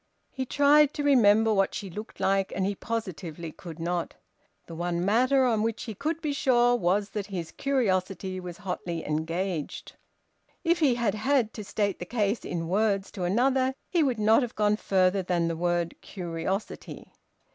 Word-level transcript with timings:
He 0.31 0.47
tried 0.47 0.95
to 0.95 1.03
remember 1.03 1.53
what 1.53 1.75
she 1.75 1.87
looked 1.91 2.19
like, 2.19 2.51
and 2.55 2.65
he 2.65 2.73
positively 2.73 3.51
could 3.51 3.77
not. 3.77 4.15
The 4.65 4.73
one 4.73 5.05
matter 5.05 5.45
upon 5.45 5.61
which 5.61 5.83
he 5.83 5.93
could 5.93 6.21
be 6.23 6.33
sure 6.33 6.75
was 6.75 7.09
that 7.11 7.27
his 7.27 7.51
curiosity 7.51 8.39
was 8.39 8.57
hotly 8.57 9.05
engaged. 9.05 9.93
If 10.63 10.79
he 10.79 10.95
had 10.95 11.13
had 11.13 11.53
to 11.53 11.63
state 11.63 11.99
the 11.99 12.05
case 12.05 12.43
in 12.43 12.67
words 12.67 13.11
to 13.11 13.25
another 13.25 13.75
he 13.91 14.01
would 14.01 14.17
not 14.17 14.41
have 14.41 14.55
gone 14.55 14.75
further 14.75 15.21
than 15.21 15.47
the 15.47 15.55
word 15.55 15.93
`curiosity.' 16.01 17.11